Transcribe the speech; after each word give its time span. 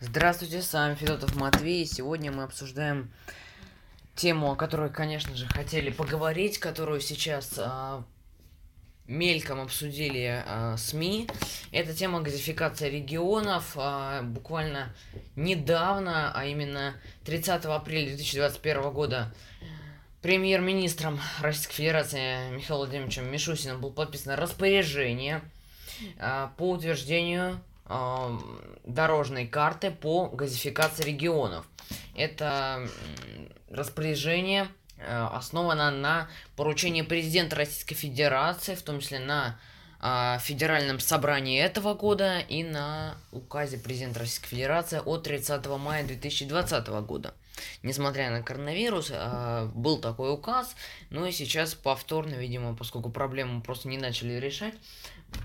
Здравствуйте, 0.00 0.62
с 0.62 0.72
вами 0.72 0.94
Федотов 0.94 1.34
Матвей. 1.34 1.84
Сегодня 1.84 2.30
мы 2.30 2.44
обсуждаем 2.44 3.12
тему, 4.14 4.52
о 4.52 4.54
которой, 4.54 4.90
конечно 4.90 5.34
же, 5.34 5.48
хотели 5.48 5.90
поговорить, 5.90 6.58
которую 6.58 7.00
сейчас 7.00 7.54
а, 7.58 8.04
мельком 9.08 9.60
обсудили 9.60 10.44
а, 10.46 10.76
СМИ. 10.76 11.28
Это 11.72 11.92
тема 11.94 12.20
газификации 12.20 12.88
регионов. 12.88 13.72
А, 13.74 14.22
буквально 14.22 14.94
недавно, 15.34 16.30
а 16.32 16.44
именно 16.44 16.94
30 17.24 17.64
апреля 17.64 18.10
2021 18.10 18.92
года, 18.92 19.34
премьер-министром 20.22 21.18
Российской 21.40 21.74
Федерации 21.74 22.50
Михаилом 22.50 22.86
Владимировичем 22.86 23.28
Мишусиным 23.32 23.80
было 23.80 23.90
подписано 23.90 24.36
распоряжение 24.36 25.40
а, 26.20 26.52
по 26.56 26.70
утверждению 26.70 27.60
дорожной 28.84 29.46
карты 29.46 29.90
по 29.90 30.28
газификации 30.28 31.04
регионов. 31.04 31.66
Это 32.14 32.86
распоряжение 33.70 34.68
э, 34.98 35.28
основано 35.32 35.90
на 35.90 36.28
поручении 36.56 37.02
президента 37.02 37.56
Российской 37.56 37.94
Федерации, 37.94 38.74
в 38.74 38.82
том 38.82 39.00
числе 39.00 39.20
на 39.20 39.58
э, 40.02 40.38
Федеральном 40.40 41.00
собрании 41.00 41.60
этого 41.60 41.94
года 41.94 42.40
и 42.40 42.62
на 42.62 43.16
указе 43.32 43.78
президента 43.78 44.20
Российской 44.20 44.48
Федерации 44.48 45.00
от 45.04 45.22
30 45.22 45.66
мая 45.78 46.04
2020 46.04 46.88
года. 46.88 47.34
Несмотря 47.82 48.30
на 48.30 48.42
коронавирус, 48.42 49.10
э, 49.12 49.70
был 49.74 49.98
такой 49.98 50.32
указ, 50.32 50.74
но 51.10 51.26
и 51.26 51.32
сейчас 51.32 51.74
повторно, 51.74 52.34
видимо, 52.34 52.74
поскольку 52.74 53.10
проблему 53.10 53.62
просто 53.62 53.88
не 53.88 53.98
начали 53.98 54.34
решать, 54.34 54.74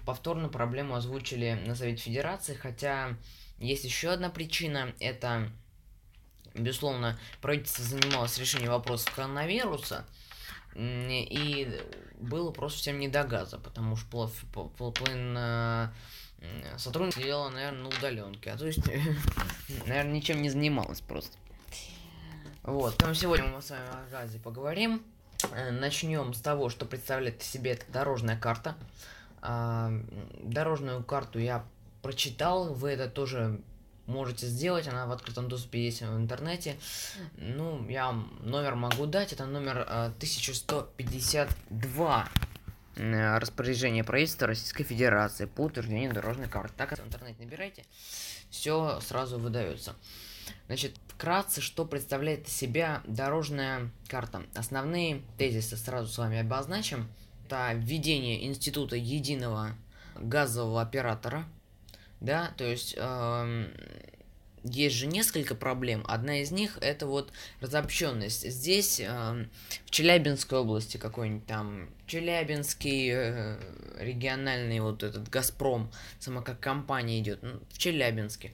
повторно 0.05 0.50
проблему 0.50 0.96
озвучили 0.96 1.60
на 1.66 1.76
Совете 1.76 2.02
Федерации, 2.02 2.54
хотя 2.54 3.18
есть 3.60 3.84
еще 3.84 4.12
одна 4.12 4.30
причина, 4.30 4.94
это, 5.00 5.50
безусловно, 6.54 7.20
правительство 7.41 7.84
занималось 7.84 8.38
решением 8.38 8.72
вопросов 8.72 9.13
коронавируса, 9.16 10.05
и 10.76 11.80
было 12.20 12.52
просто 12.52 12.80
всем 12.80 12.99
не 12.99 13.07
до 13.07 13.24
газа, 13.24 13.57
потому 13.57 13.96
что 13.96 14.32
половина 14.77 15.94
сотрудников 16.77 17.22
сидела, 17.22 17.50
наверное, 17.50 17.84
на 17.84 17.90
удаленке, 17.90 18.52
а 18.52 18.57
то 18.57 18.66
есть, 18.66 18.85
наверное, 19.85 20.13
ничем 20.13 20.41
не 20.41 20.50
занималась 20.50 21.02
просто. 21.02 21.38
Вот, 22.63 22.94
поэтому 22.94 23.13
сегодня 23.13 23.48
мы 23.48 23.62
с 23.62 23.70
вами 23.70 23.84
о 23.90 24.10
газе 24.10 24.40
поговорим. 24.40 25.04
Э, 25.52 25.72
Начнем 25.72 26.34
с 26.34 26.40
того, 26.40 26.70
что 26.70 26.85
представляет 26.85 27.41
себе 27.41 27.72
эта 27.72 27.91
дорожная 27.91 28.38
карта. 28.38 28.76
А, 29.46 29.91
дорожную 30.41 31.04
карту 31.04 31.38
я 31.38 31.66
прочитал, 32.02 32.74
вы 32.74 32.91
это 32.91 33.10
тоже 33.10 33.60
можете 34.05 34.48
сделать, 34.48 34.88
она 34.88 35.05
в 35.05 35.12
открытом 35.12 35.50
доступе 35.50 35.84
есть 35.84 36.02
в 36.02 36.18
интернете. 36.18 36.77
Ну, 37.35 37.85
я 37.90 38.13
номер 38.40 38.76
могу 38.76 39.05
дать, 39.05 39.34
это 39.34 39.46
номер 39.46 39.82
1152 39.82 42.30
э, 42.96 43.38
распоряжение 43.38 44.05
правительства 44.05 44.48
Российской 44.48 44.85
Федерации 44.85 45.44
по 45.44 45.63
утверждению 45.63 46.13
дорожной 46.13 46.48
карты. 46.48 46.74
Так, 46.78 46.98
в 46.98 47.05
интернете 47.05 47.44
набирайте, 47.44 47.84
все 48.50 49.02
сразу 49.02 49.40
выдается. 49.40 49.94
Значит, 50.68 50.96
вкратце, 51.10 51.60
что 51.60 51.84
представляет 51.84 52.48
из 52.48 52.54
себя 52.54 53.02
дорожная 53.05 53.91
карта. 54.07 54.44
Основные 54.55 55.22
тезисы 55.38 55.76
сразу 55.76 56.07
с 56.07 56.18
вами 56.18 56.40
обозначим 56.40 57.10
это 57.46 57.74
введение 57.74 58.46
института 58.46 58.96
единого 58.96 59.76
газового 60.16 60.82
оператора, 60.82 61.46
да, 62.20 62.54
то 62.58 62.66
есть 62.66 62.96
э, 62.98 63.68
есть 64.63 64.96
же 64.96 65.08
несколько 65.08 65.56
проблем. 65.56 66.06
Одна 66.08 66.41
из 66.41 66.52
них 66.52 66.78
это 66.81 67.06
вот 67.06 67.34
разобщенность. 67.59 68.50
Здесь 68.50 69.00
э, 69.00 69.46
в 69.85 69.91
Челябинской 69.91 70.59
области 70.59 70.97
какой-нибудь 70.97 71.45
там 71.45 71.90
Челябинский 72.07 73.12
э, 73.12 73.57
региональный 74.00 74.79
вот 74.79 75.03
этот 75.03 75.29
Газпром, 75.29 75.91
сама 76.19 76.41
как 76.41 76.59
компания 76.59 77.19
идет 77.19 77.40
ну, 77.41 77.59
в 77.69 77.78
Челябинске. 77.78 78.51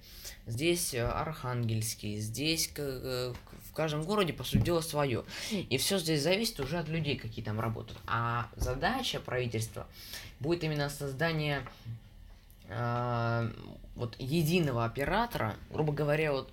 Здесь 0.47 0.93
э, 0.95 1.05
Архангельский, 1.05 2.17
здесь 2.17 2.71
э, 2.77 3.33
в 3.69 3.73
каждом 3.73 4.03
городе, 4.03 4.33
по 4.33 4.43
сути 4.43 4.63
дела, 4.63 4.81
свое. 4.81 5.23
И 5.51 5.77
все 5.77 5.99
здесь 5.99 6.21
зависит 6.21 6.59
уже 6.59 6.77
от 6.79 6.89
людей, 6.89 7.17
какие 7.17 7.43
там 7.43 7.59
работают. 7.59 7.99
А 8.07 8.49
задача 8.55 9.19
правительства 9.19 9.87
будет 10.39 10.63
именно 10.63 10.89
создание 10.89 11.63
э, 12.67 13.51
вот 13.95 14.15
единого 14.19 14.85
оператора, 14.85 15.55
грубо 15.69 15.93
говоря, 15.93 16.33
вот 16.33 16.51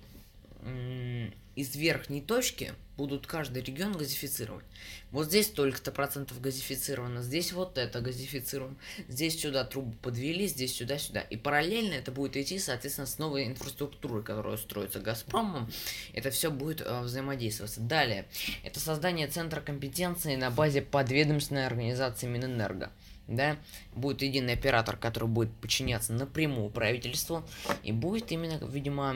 из 1.57 1.75
верхней 1.75 2.21
точки 2.21 2.75
будут 2.97 3.25
каждый 3.25 3.63
регион 3.63 3.93
газифицировать. 3.93 4.63
Вот 5.11 5.25
здесь 5.25 5.47
столько-то 5.47 5.91
процентов 5.91 6.39
газифицировано, 6.39 7.23
здесь 7.23 7.51
вот 7.51 7.79
это 7.79 7.99
газифицировано, 7.99 8.75
здесь 9.07 9.41
сюда 9.41 9.63
трубу 9.63 9.95
подвели, 10.03 10.45
здесь 10.45 10.75
сюда-сюда. 10.75 11.21
И 11.21 11.35
параллельно 11.35 11.93
это 11.93 12.11
будет 12.11 12.37
идти, 12.37 12.59
соответственно, 12.59 13.07
с 13.07 13.17
новой 13.17 13.47
инфраструктурой, 13.47 14.23
которая 14.23 14.57
строится 14.57 14.99
Газпромом. 14.99 15.67
Это 16.13 16.29
все 16.29 16.51
будет 16.51 16.81
э, 16.81 17.01
взаимодействоваться. 17.01 17.81
Далее, 17.81 18.27
это 18.63 18.79
создание 18.79 19.27
центра 19.27 19.59
компетенции 19.59 20.35
на 20.35 20.51
базе 20.51 20.83
подведомственной 20.83 21.65
организации 21.65 22.27
Минэнерго 22.27 22.91
да, 23.27 23.57
будет 23.93 24.21
единый 24.21 24.53
оператор, 24.53 24.97
который 24.97 25.27
будет 25.27 25.51
подчиняться 25.53 26.13
напрямую 26.13 26.69
правительству, 26.69 27.43
и 27.83 27.91
будет 27.91 28.31
именно, 28.31 28.63
видимо, 28.65 29.13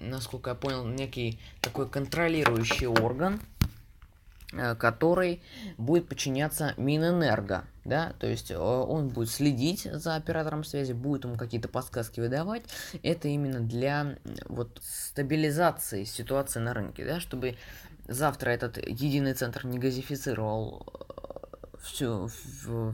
насколько 0.00 0.50
я 0.50 0.56
понял, 0.56 0.84
некий 0.84 1.38
такой 1.60 1.88
контролирующий 1.88 2.86
орган, 2.86 3.40
э, 4.52 4.74
который 4.74 5.40
будет 5.78 6.08
подчиняться 6.08 6.74
Минэнерго, 6.76 7.64
да, 7.84 8.14
то 8.18 8.26
есть 8.26 8.50
э, 8.50 8.58
он 8.58 9.08
будет 9.08 9.30
следить 9.30 9.82
за 9.82 10.16
оператором 10.16 10.64
связи, 10.64 10.92
будет 10.92 11.24
ему 11.24 11.36
какие-то 11.36 11.68
подсказки 11.68 12.20
выдавать, 12.20 12.64
это 13.02 13.28
именно 13.28 13.60
для 13.60 14.16
вот 14.46 14.80
стабилизации 14.82 16.04
ситуации 16.04 16.60
на 16.60 16.74
рынке, 16.74 17.04
да, 17.04 17.20
чтобы 17.20 17.56
завтра 18.08 18.50
этот 18.50 18.78
единый 18.78 19.34
центр 19.34 19.64
не 19.66 19.78
газифицировал 19.78 20.86
всю, 21.84 22.30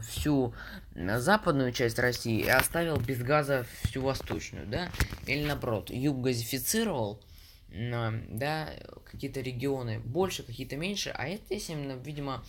всю 0.07 0.53
западную 0.95 1.71
часть 1.71 1.99
России 1.99 2.41
и 2.41 2.49
оставил 2.49 2.97
без 2.97 3.21
газа 3.21 3.65
всю 3.83 4.01
восточную, 4.01 4.67
да? 4.67 4.91
Или 5.25 5.45
наоборот, 5.45 5.89
юг 5.89 6.21
газифицировал, 6.21 7.21
да, 7.69 8.69
какие-то 9.09 9.39
регионы 9.41 9.99
больше, 9.99 10.43
какие-то 10.43 10.75
меньше, 10.75 11.09
а 11.09 11.27
это 11.27 11.45
здесь 11.45 11.69
именно, 11.69 11.93
видимо, 11.93 12.43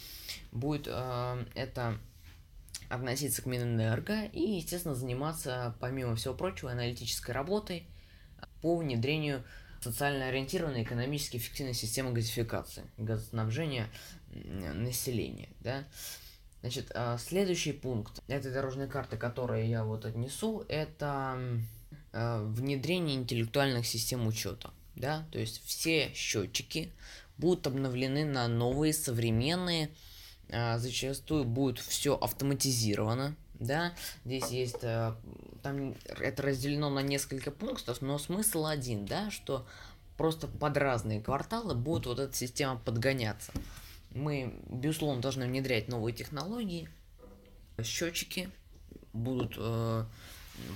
будет 0.51 0.89
э, 0.89 1.45
это 1.55 1.99
относиться 2.89 3.43
к 3.43 3.47
Минэнерго 3.47 4.25
и, 4.27 4.43
естественно, 4.57 4.95
заниматься, 4.95 5.77
помимо 5.81 6.17
всего 6.17 6.35
прочего, 6.35 6.73
аналитической 6.73 7.31
работой 7.31 7.87
по 8.61 8.77
внедрению 8.77 9.45
социально 9.81 10.29
ориентированной 10.29 10.83
экономически 10.83 11.37
эффективной 11.37 11.75
системы 11.75 12.13
газификации, 12.13 12.85
газоснабжения 12.99 13.89
населения, 14.31 15.49
да. 15.61 15.85
Значит, 16.63 16.93
а, 16.95 17.19
следующий 17.19 17.73
пункт 17.73 18.23
этой 18.29 18.53
дорожной 18.53 18.87
карты, 18.87 19.17
которую 19.17 19.67
я 19.67 19.85
вот 19.85 20.05
отнесу, 20.05 20.65
это 20.69 21.37
а, 22.13 22.45
внедрение 22.45 23.17
интеллектуальных 23.17 23.85
систем 23.85 24.27
учета. 24.27 24.71
Да, 24.95 25.27
то 25.33 25.39
есть 25.39 25.65
все 25.65 26.13
счетчики 26.15 26.93
будут 27.39 27.67
обновлены 27.67 28.25
на 28.25 28.47
новые, 28.47 28.93
современные, 28.93 29.91
а, 30.51 30.79
зачастую 30.79 31.45
будет 31.45 31.81
все 31.81 32.15
автоматизировано, 32.15 33.35
да, 33.55 33.95
здесь 34.25 34.49
есть, 34.49 34.81
там 34.81 35.95
это 36.21 36.43
разделено 36.43 36.91
на 36.91 37.01
несколько 37.01 37.51
пунктов, 37.51 38.03
но 38.03 38.19
смысл 38.19 38.67
один, 38.67 39.07
да, 39.07 39.31
что 39.31 39.67
просто 40.17 40.47
под 40.47 40.77
разные 40.77 41.21
кварталы 41.21 41.75
будет 41.75 42.07
вот 42.07 42.19
эта 42.19 42.37
система 42.37 42.77
подгоняться 42.77 43.53
мы, 44.15 44.61
безусловно, 44.69 45.23
должны 45.23 45.47
внедрять 45.47 45.89
новые 45.89 46.15
технологии. 46.15 46.89
Счетчики 47.83 48.51
будут 49.13 49.55
э, 49.57 50.05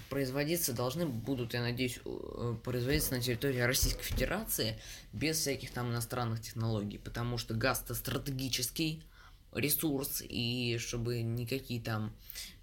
производиться, 0.09 0.73
должны 0.73 1.07
будут, 1.07 1.55
я 1.55 1.63
надеюсь, 1.63 2.01
э, 2.05 2.57
производиться 2.65 3.15
на 3.15 3.21
территории 3.21 3.61
Российской 3.61 4.03
Федерации 4.03 4.79
без 5.13 5.39
всяких 5.39 5.71
там 5.71 5.91
иностранных 5.91 6.41
технологий, 6.41 6.99
потому 6.99 7.39
что 7.39 7.55
газ 7.55 7.83
это 7.85 7.95
стратегический 7.95 9.03
ресурс, 9.53 10.23
и 10.27 10.77
чтобы 10.79 11.23
никакие 11.23 11.81
там 11.81 12.13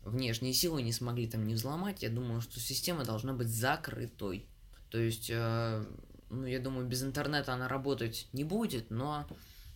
внешние 0.03 0.53
силы 0.53 0.81
не 0.81 0.91
смогли 0.91 1.27
там 1.27 1.45
не 1.45 1.55
взломать, 1.55 2.03
я 2.03 2.09
думаю, 2.09 2.41
что 2.41 2.59
система 2.59 3.03
должна 3.03 3.33
быть 3.33 3.47
закрытой. 3.47 4.45
То 4.89 4.99
есть, 4.99 5.29
э, 5.29 5.85
ну, 6.29 6.45
я 6.45 6.59
думаю, 6.59 6.85
без 6.87 7.03
интернета 7.03 7.53
она 7.53 7.67
работать 7.67 8.27
не 8.33 8.43
будет, 8.43 8.91
но 8.91 9.27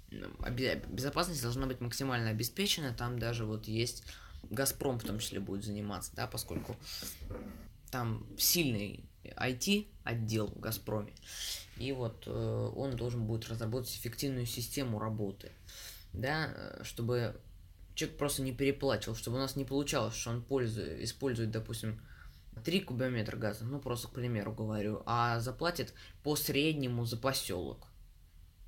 безопасность 0.10 1.42
должна 1.42 1.68
быть 1.68 1.82
максимально 1.82 2.30
обеспечена. 2.30 2.94
Там 2.94 3.20
даже 3.20 3.46
вот 3.46 3.68
есть 3.68 4.04
Газпром 4.50 5.00
в 5.00 5.04
том 5.04 5.20
числе 5.20 5.40
будет 5.40 5.64
заниматься, 5.64 6.12
да, 6.16 6.28
поскольку 6.28 6.76
там 7.92 8.26
сильный 8.38 9.06
IT-отдел 9.24 10.48
в 10.48 10.60
«Газпроме». 10.60 11.14
И 11.78 11.92
вот 11.92 12.24
э, 12.26 12.72
он 12.76 12.96
должен 12.96 13.26
будет 13.26 13.48
разработать 13.50 13.96
эффективную 13.96 14.46
систему 14.46 15.00
работы, 15.00 15.52
да, 16.14 16.52
э, 16.54 16.84
чтобы 16.84 17.40
человек 17.94 18.18
просто 18.18 18.42
не 18.42 18.54
переплачивал, 18.54 19.16
чтобы 19.16 19.38
у 19.38 19.40
нас 19.40 19.56
не 19.56 19.66
получалось, 19.66 20.16
что 20.16 20.32
он 20.32 20.42
пользует, 20.42 21.02
использует, 21.02 21.52
допустим, 21.52 22.02
3 22.64 22.82
кубометра 22.82 23.38
газа, 23.38 23.66
ну 23.66 23.80
просто 23.80 24.08
к 24.08 24.12
примеру 24.12 24.54
говорю, 24.54 25.04
а 25.06 25.40
заплатит 25.40 25.94
по 26.24 26.36
среднему 26.36 27.06
за 27.06 27.18
поселок. 27.18 27.87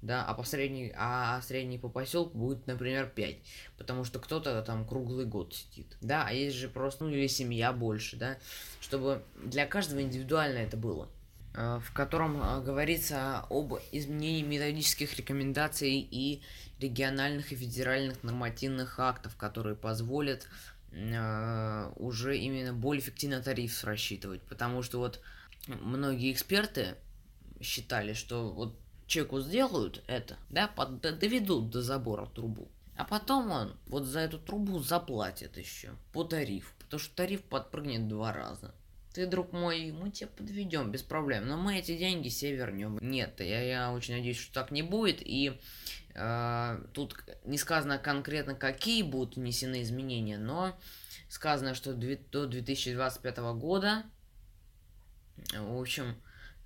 Да, 0.01 0.24
а 0.24 0.34
по 0.34 0.44
средней, 0.44 0.94
а 0.96 1.42
средний 1.42 1.78
по 1.78 1.90
поселку 1.90 2.38
будет, 2.38 2.68
например, 2.68 3.10
5. 3.13 3.36
Потому 3.78 4.06
что 4.06 4.19
кто-то 4.19 4.62
там 4.62 4.88
круглый 4.88 5.25
год 5.25 5.54
сидит. 5.54 5.98
Да, 6.00 6.25
а 6.25 6.31
есть 6.31 6.56
же 6.56 6.69
просто, 6.69 7.04
ну 7.04 7.10
или 7.10 7.28
семья 7.28 7.74
больше, 7.74 8.16
да. 8.16 8.38
Чтобы 8.80 9.24
для 9.44 9.66
каждого 9.66 10.01
индивидуально 10.01 10.60
это 10.60 10.78
было. 10.78 11.10
Э, 11.56 11.80
в 11.84 11.92
котором 11.94 12.42
э, 12.42 12.62
говорится 12.62 13.46
об 13.50 13.74
изменении 13.92 14.44
методических 14.44 15.18
рекомендаций 15.18 16.00
и 16.00 16.42
региональных 16.80 17.52
и 17.52 17.56
федеральных 17.56 18.24
нормативных 18.24 19.00
актов, 19.00 19.36
которые 19.36 19.75
позволят 19.75 20.48
э, 20.92 21.92
уже 21.95 22.38
именно 22.38 22.74
более 22.74 23.02
эффективно 23.02 23.42
тариф 23.42 23.84
рассчитывать. 23.84 24.42
Потому 24.44 24.84
что 24.84 25.00
вот 25.00 25.22
многие 25.68 26.31
эксперты 26.31 26.95
считали, 27.62 28.13
что 28.13 28.52
вот 28.52 28.80
человеку 29.09 29.41
сделают 29.41 30.03
это, 30.07 30.38
да, 30.50 30.67
под, 30.67 31.01
доведут 31.01 31.69
до 31.69 31.81
забора 31.81 32.27
трубу. 32.27 32.69
А 32.95 33.03
потом 33.03 33.51
он 33.51 33.77
вот 33.88 34.03
за 34.03 34.19
эту 34.19 34.39
трубу 34.39 34.79
заплатит 34.79 35.57
еще 35.57 35.91
по 36.13 36.23
тарифу, 36.23 36.71
потому 36.79 37.00
что 37.00 37.15
тариф 37.15 37.44
подпрыгнет 37.44 38.07
два 38.07 38.31
раза. 38.31 38.73
Ты, 39.13 39.25
друг 39.25 39.53
мой, 39.53 39.91
мы 39.91 40.11
тебя 40.11 40.27
подведем 40.27 40.91
без 40.91 41.01
проблем, 41.01 41.47
но 41.47 41.57
мы 41.57 41.79
эти 41.79 41.97
деньги 41.97 42.27
себе 42.27 42.56
вернем. 42.57 43.00
Нет, 43.01 43.39
я, 43.39 43.61
я 43.61 43.91
очень 43.91 44.15
надеюсь, 44.15 44.38
что 44.38 44.53
так 44.53 44.69
не 44.69 44.83
будет, 44.83 45.17
и 45.21 45.59
э, 46.13 46.83
тут 46.94 47.15
не 47.45 47.57
сказано 47.57 47.97
конкретно, 47.97 48.53
какие 48.53 49.01
будут 49.01 49.35
внесены 49.35 49.81
изменения, 49.81 50.38
но 50.38 50.77
сказано, 51.27 51.73
что 51.73 51.94
до 51.94 52.45
2025 52.47 53.38
года, 53.56 54.03
в 55.53 55.79
общем, 55.79 56.15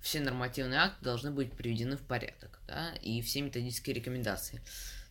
все 0.04 0.20
нормативные 0.20 0.80
акты 0.80 1.02
должны 1.02 1.30
быть 1.30 1.54
приведены 1.54 1.96
в 1.96 2.02
порядок, 2.02 2.60
да, 2.66 2.92
и 3.00 3.22
все 3.22 3.40
методические 3.40 3.96
рекомендации. 3.96 4.60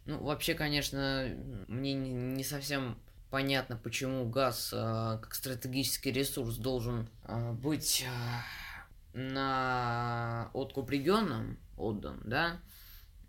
Ну, 0.05 0.19
вообще, 0.19 0.53
конечно, 0.53 1.35
мне 1.67 1.95
не 1.95 2.43
совсем 2.43 2.99
понятно, 3.31 3.75
почему 3.75 4.29
газ 4.29 4.69
э, 4.71 5.17
как 5.19 5.33
стратегический 5.33 6.11
ресурс 6.11 6.57
должен 6.57 7.09
э, 7.23 7.53
быть 7.53 8.05
э, 8.05 9.17
на 9.17 10.51
откуп 10.53 10.91
регионам 10.91 11.57
отдан, 11.75 12.21
да, 12.23 12.59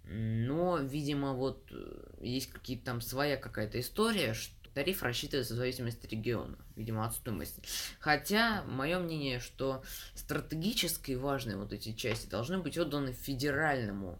но, 0.04 0.76
видимо, 0.76 1.32
вот 1.32 1.72
есть 2.20 2.50
какие-то 2.50 2.84
там 2.84 3.00
своя 3.00 3.38
какая-то 3.38 3.80
история, 3.80 4.34
что 4.34 4.63
тариф 4.74 5.02
рассчитывается 5.02 5.54
в 5.54 5.56
зависимости 5.56 6.04
от 6.04 6.12
региона, 6.12 6.58
видимо, 6.76 7.06
от 7.06 7.14
стоимости. 7.14 7.62
Хотя, 8.00 8.62
мое 8.64 8.98
мнение, 8.98 9.40
что 9.40 9.82
стратегически 10.14 11.12
важные 11.12 11.56
вот 11.56 11.72
эти 11.72 11.92
части 11.92 12.28
должны 12.28 12.58
быть 12.58 12.76
отданы 12.76 13.12
федеральному 13.12 14.18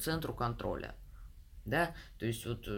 центру 0.00 0.34
контроля. 0.34 0.94
Да, 1.64 1.94
то 2.18 2.26
есть 2.26 2.46
вот 2.46 2.68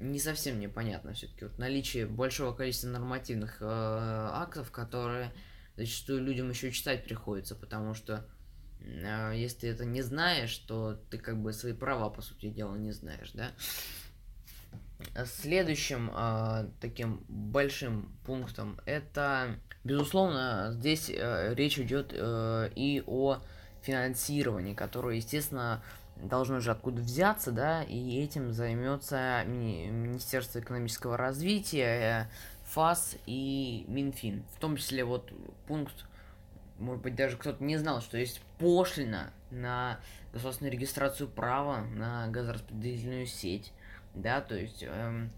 не 0.00 0.18
совсем 0.18 0.56
мне 0.56 0.68
понятно 0.68 1.12
все-таки 1.12 1.44
вот 1.44 1.58
наличие 1.58 2.06
большого 2.06 2.54
количества 2.54 2.88
нормативных 2.88 3.58
э, 3.60 3.66
актов, 3.66 4.70
которые 4.70 5.32
зачастую 5.76 6.22
людям 6.22 6.50
еще 6.50 6.72
читать 6.72 7.04
приходится, 7.04 7.54
потому 7.54 7.94
что 7.94 8.26
э, 8.80 9.32
если 9.36 9.60
ты 9.60 9.68
это 9.68 9.84
не 9.84 10.02
знаешь, 10.02 10.56
то 10.58 10.94
ты 11.10 11.18
как 11.18 11.40
бы 11.40 11.52
свои 11.52 11.72
права, 11.72 12.10
по 12.10 12.22
сути 12.22 12.48
дела, 12.48 12.74
не 12.76 12.92
знаешь, 12.92 13.32
да. 13.32 13.52
Следующим 15.24 16.10
э, 16.14 16.68
таким 16.80 17.24
большим 17.28 18.12
пунктом 18.24 18.78
это, 18.86 19.56
безусловно, 19.84 20.70
здесь 20.72 21.10
э, 21.10 21.54
речь 21.54 21.78
идет 21.78 22.12
э, 22.12 22.70
и 22.74 23.02
о 23.06 23.38
финансировании, 23.82 24.74
которое, 24.74 25.16
естественно, 25.16 25.82
должно 26.16 26.60
же 26.60 26.70
откуда 26.70 27.00
взяться, 27.00 27.50
да, 27.50 27.82
и 27.82 28.20
этим 28.20 28.52
займется 28.52 29.42
Мини 29.46 29.88
Министерство 29.88 30.58
экономического 30.60 31.16
развития, 31.16 32.30
ФАС 32.66 33.16
и 33.26 33.84
Минфин. 33.88 34.44
В 34.56 34.60
том 34.60 34.76
числе 34.76 35.04
вот 35.04 35.32
пункт, 35.66 36.04
может 36.78 37.02
быть, 37.02 37.14
даже 37.14 37.36
кто-то 37.36 37.62
не 37.64 37.76
знал, 37.76 38.00
что 38.00 38.18
есть 38.18 38.42
пошлина 38.58 39.32
на 39.50 39.98
государственную 40.32 40.72
регистрацию 40.72 41.28
права 41.28 41.80
на 41.80 42.28
газораспределительную 42.28 43.26
сеть, 43.26 43.72
да, 44.14 44.40
то 44.40 44.56
есть 44.56 44.82
эм, 44.82 45.30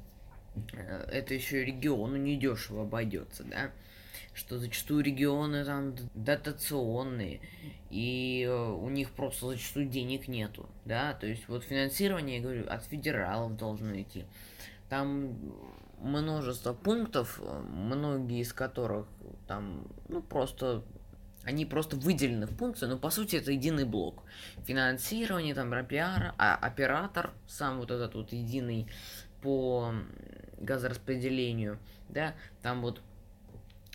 э, 0.72 1.08
это 1.10 1.34
еще 1.34 1.64
региону 1.64 2.16
недешево 2.16 2.82
обойдется, 2.82 3.44
да 3.44 3.70
что 4.34 4.58
зачастую 4.58 5.04
регионы 5.04 5.64
там 5.64 5.94
дотационные, 6.14 7.40
и 7.90 8.46
э, 8.48 8.70
у 8.70 8.88
них 8.88 9.10
просто 9.10 9.48
зачастую 9.48 9.86
денег 9.86 10.28
нету, 10.28 10.68
да, 10.84 11.12
то 11.14 11.26
есть 11.26 11.48
вот 11.48 11.64
финансирование, 11.64 12.36
я 12.36 12.42
говорю, 12.42 12.64
от 12.68 12.84
федералов 12.84 13.56
должно 13.56 14.00
идти. 14.00 14.24
Там 14.88 15.36
множество 15.98 16.72
пунктов, 16.72 17.40
многие 17.68 18.40
из 18.40 18.52
которых 18.52 19.06
там, 19.46 19.86
ну, 20.08 20.22
просто 20.22 20.82
они 21.44 21.66
просто 21.66 21.96
выделены 21.96 22.46
в 22.46 22.56
пункты, 22.56 22.86
но 22.86 22.98
по 22.98 23.10
сути 23.10 23.36
это 23.36 23.52
единый 23.52 23.84
блок. 23.84 24.22
Финансирование, 24.64 25.54
там, 25.54 25.72
оператор, 25.72 26.34
а 26.38 26.54
оператор, 26.54 27.32
сам 27.46 27.78
вот 27.78 27.90
этот 27.90 28.14
вот 28.14 28.32
единый 28.32 28.86
по 29.40 29.92
газораспределению, 30.58 31.78
да, 32.08 32.34
там 32.62 32.82
вот 32.82 33.00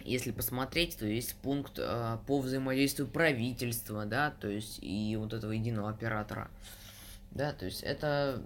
если 0.03 0.31
посмотреть, 0.31 0.97
то 0.97 1.05
есть 1.05 1.35
пункт 1.35 1.79
э, 1.79 2.17
по 2.27 2.39
взаимодействию 2.39 3.07
правительства, 3.07 4.05
да, 4.05 4.31
то 4.31 4.47
есть 4.47 4.79
и 4.81 5.17
вот 5.19 5.33
этого 5.33 5.51
единого 5.51 5.89
оператора, 5.89 6.49
да, 7.31 7.53
то 7.53 7.65
есть 7.65 7.81
это 7.83 8.43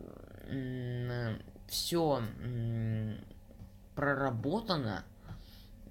все 1.67 2.23
проработано, 3.95 5.03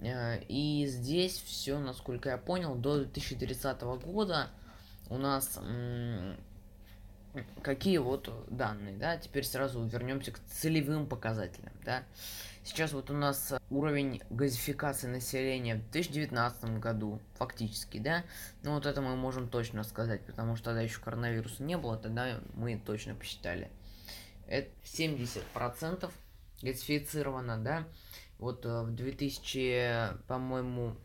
и 0.02 0.87
здесь 0.87 1.43
все, 1.44 1.79
насколько 1.79 2.31
я 2.31 2.38
понял, 2.38 2.75
до 2.75 2.99
2030 2.99 3.82
года 3.82 4.49
у 5.11 5.19
нас 5.19 5.58
э, 5.60 6.36
какие 7.63 7.98
вот 7.98 8.32
данные, 8.48 8.96
да, 8.96 9.17
теперь 9.17 9.44
сразу 9.44 9.82
вернемся 9.84 10.32
к 10.32 10.41
целевым 10.46 11.06
показателям, 11.06 11.72
да. 11.84 12.05
Сейчас 12.63 12.93
вот 12.93 13.10
у 13.10 13.15
нас 13.15 13.55
уровень 13.70 14.22
газификации 14.31 15.06
населения 15.06 15.77
в 15.77 15.91
2019 15.91 16.79
году, 16.79 17.20
фактически, 17.34 17.98
да, 17.98 18.24
ну 18.63 18.74
вот 18.74 18.86
это 18.86 19.01
мы 19.01 19.17
можем 19.17 19.48
точно 19.48 19.82
сказать, 19.82 20.24
потому 20.24 20.56
что 20.56 20.67
тогда 20.67 20.82
еще 20.82 21.01
коронавируса 21.01 21.63
не 21.63 21.77
было, 21.77 21.96
тогда 21.96 22.41
мы 22.55 22.81
точно 22.84 23.15
посчитали. 23.15 23.70
Это 24.46 24.70
70% 24.84 26.10
газифицировано, 26.63 27.58
да, 27.58 27.84
вот 28.41 28.65
э, 28.65 28.82
в 28.82 28.94
2000, 28.94 30.25
по-моему, 30.27 30.97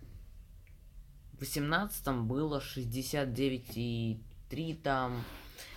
18 1.40 2.08
было 2.24 2.60
69,3 2.60 4.82
там, 4.82 5.24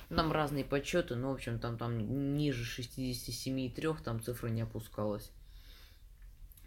там 0.09 0.33
разные 0.33 0.65
подсчеты, 0.65 1.17
но, 1.17 1.31
в 1.31 1.35
общем, 1.35 1.59
там, 1.59 1.77
там 1.77 1.99
ниже 2.37 2.65
67,3 2.65 4.03
там 4.03 4.23
цифра 4.23 4.49
не 4.49 4.63
опускалась. 4.63 5.31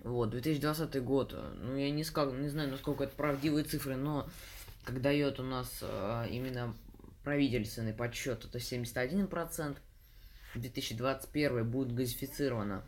Вот, 0.03 0.29
2020 0.31 1.01
год. 1.03 1.33
Ну, 1.61 1.77
я 1.77 1.89
не, 1.89 2.03
скал, 2.03 2.33
не 2.33 2.49
знаю, 2.49 2.69
насколько 2.69 3.05
это 3.05 3.15
правдивые 3.15 3.63
цифры, 3.63 3.95
но 3.95 4.27
как 4.83 5.01
дает 5.01 5.39
у 5.39 5.43
нас 5.43 5.79
э, 5.81 6.27
именно 6.31 6.75
правительственный 7.23 7.93
подсчет, 7.93 8.43
это 8.43 8.57
71%. 8.57 9.77
2021 10.55 11.71
будет 11.71 11.95
газифицировано 11.95 12.83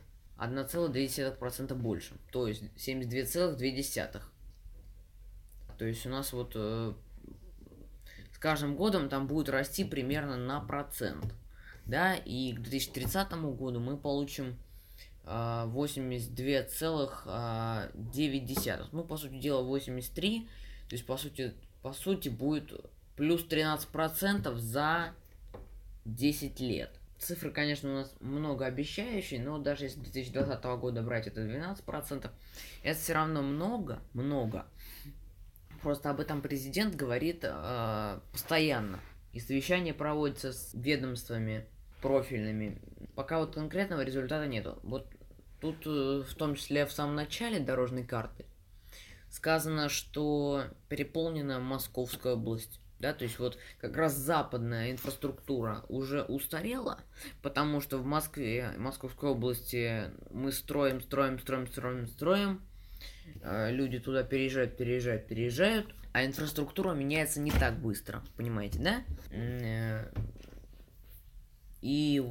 1,2% 0.46 1.76
больше, 1.76 2.16
то 2.32 2.48
есть 2.48 2.64
72,2%. 2.76 4.22
То 5.78 5.86
есть 5.86 6.06
у 6.06 6.10
нас 6.10 6.34
вот 6.34 6.52
э, 6.56 6.94
с 8.34 8.38
каждым 8.38 8.76
годом 8.76 9.10
там 9.10 9.28
будет 9.28 9.50
расти 9.50 9.84
примерно 9.84 10.38
на 10.38 10.60
процент. 10.60 11.34
Да, 11.86 12.16
и 12.16 12.54
к 12.54 12.62
2030 12.62 13.34
году 13.34 13.80
мы 13.82 13.98
получим 13.98 14.58
82,9. 15.26 17.10
А, 17.26 17.90
ну, 18.92 19.04
по 19.04 19.18
сути 19.18 19.34
дела, 19.36 19.62
83. 19.64 20.48
То 20.90 20.96
есть, 20.96 21.06
по 21.06 21.18
сути, 21.18 21.54
по 21.82 21.94
сути, 21.94 22.30
будет 22.30 22.72
плюс 23.16 23.46
13% 23.46 24.56
за 24.56 25.14
10 26.06 26.60
лет. 26.60 27.00
Цифры, 27.24 27.52
конечно, 27.52 27.90
у 27.90 27.94
нас 27.94 28.14
многообещающие, 28.20 29.42
но 29.42 29.58
даже 29.58 29.86
если 29.86 30.02
2020 30.02 30.62
года 30.64 31.02
брать 31.02 31.26
это 31.26 31.40
12%, 31.40 32.30
это 32.84 33.00
все 33.00 33.14
равно 33.14 33.42
много, 33.42 34.02
много. 34.14 34.66
Просто 35.82 36.10
об 36.10 36.20
этом 36.20 36.42
президент 36.42 36.96
говорит 36.96 37.40
э, 37.44 38.20
постоянно. 38.34 39.00
И 39.32 39.40
совещания 39.40 39.94
проводятся 39.94 40.52
с 40.52 40.74
ведомствами 40.74 41.66
профильными. 42.02 42.82
Пока 43.16 43.40
вот 43.40 43.56
конкретного 43.56 44.02
результата 44.02 44.46
нету. 44.46 44.80
Вот 44.84 45.08
тут, 45.62 45.88
э, 45.88 46.24
в 46.28 46.36
том 46.36 46.56
числе 46.56 46.86
в 46.86 46.92
самом 46.92 47.16
начале 47.16 47.62
дорожной 47.62 48.04
карты, 48.04 48.46
сказано, 49.30 49.88
что 49.88 50.66
переполнена 50.90 51.62
Московская 51.62 52.34
область. 52.34 52.82
Да, 53.04 53.14
то 53.14 53.26
есть 53.26 53.38
вот 53.38 53.58
как 53.82 53.98
раз 53.98 54.16
западная 54.16 54.90
инфраструктура 54.90 55.84
уже 55.90 56.24
устарела, 56.24 57.02
потому 57.42 57.82
что 57.82 57.98
в 57.98 58.06
Москве, 58.06 58.72
Московской 58.78 59.32
области 59.32 60.06
мы 60.32 60.54
строим, 60.54 61.02
строим, 61.02 61.38
строим, 61.38 61.68
строим, 61.68 62.08
строим, 62.08 62.62
э, 63.42 63.74
люди 63.74 64.00
туда 64.00 64.24
переезжают, 64.24 64.78
переезжают, 64.78 65.28
переезжают, 65.28 65.94
а 66.14 66.26
инфраструктура 66.26 66.94
меняется 66.94 67.42
не 67.42 67.52
так 67.52 67.78
быстро, 67.78 68.24
понимаете, 68.38 68.80
да? 68.80 69.04
Э, 69.32 70.10
и 71.82 72.24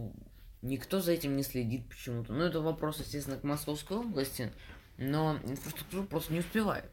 никто 0.63 1.01
за 1.01 1.13
этим 1.13 1.37
не 1.37 1.43
следит 1.43 1.87
почему-то. 1.87 2.33
Ну, 2.33 2.45
это 2.45 2.63
вопрос, 2.63 2.99
естественно, 3.01 3.37
к 3.37 3.45
Московской 3.45 3.99
области, 3.99 4.51
но 4.97 5.39
инфраструктура 5.45 6.05
просто 6.05 6.33
не 6.33 6.39
успевает. 6.39 6.87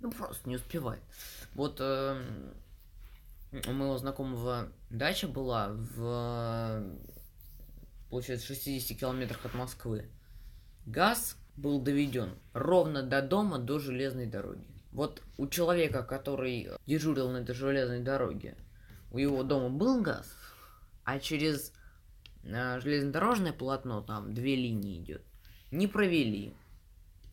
Ну, 0.00 0.10
просто 0.10 0.46
не 0.46 0.56
успевает. 0.56 1.00
Вот 1.54 1.76
э, 1.80 2.20
у 3.52 3.72
моего 3.72 3.98
знакомого 3.98 4.68
дача 4.90 5.28
была 5.28 5.68
в, 5.72 6.82
получается, 8.08 8.46
60 8.46 8.98
километрах 8.98 9.44
от 9.44 9.54
Москвы. 9.54 10.10
Газ 10.86 11.36
был 11.56 11.80
доведен 11.80 12.30
ровно 12.54 13.02
до 13.02 13.20
дома, 13.20 13.58
до 13.58 13.78
железной 13.78 14.26
дороги. 14.26 14.66
Вот 14.90 15.22
у 15.36 15.46
человека, 15.46 16.02
который 16.02 16.70
дежурил 16.86 17.30
на 17.30 17.38
этой 17.38 17.54
железной 17.54 18.00
дороге, 18.00 18.56
у 19.10 19.18
его 19.18 19.42
дома 19.42 19.68
был 19.68 20.00
газ, 20.02 20.34
а 21.04 21.18
через 21.18 21.72
э, 22.44 22.80
железнодорожное 22.80 23.52
полотно, 23.52 24.00
там 24.02 24.32
две 24.32 24.56
линии 24.56 24.98
идет, 24.98 25.22
не 25.70 25.86
провели. 25.86 26.54